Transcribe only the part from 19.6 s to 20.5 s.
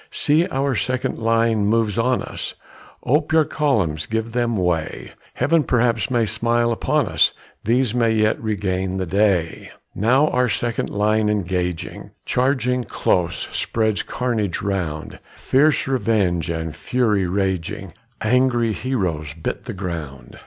the ground.